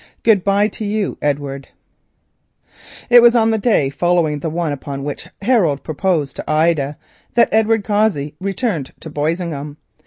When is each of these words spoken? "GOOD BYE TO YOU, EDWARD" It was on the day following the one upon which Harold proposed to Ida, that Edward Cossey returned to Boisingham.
"GOOD 0.23 0.43
BYE 0.43 0.67
TO 0.67 0.83
YOU, 0.83 1.17
EDWARD" 1.21 1.67
It 3.11 3.21
was 3.21 3.35
on 3.35 3.51
the 3.51 3.59
day 3.59 3.91
following 3.91 4.39
the 4.39 4.49
one 4.49 4.71
upon 4.71 5.03
which 5.03 5.27
Harold 5.43 5.83
proposed 5.83 6.37
to 6.37 6.51
Ida, 6.51 6.97
that 7.35 7.49
Edward 7.53 7.83
Cossey 7.83 8.33
returned 8.39 8.93
to 8.99 9.11
Boisingham. 9.11 9.77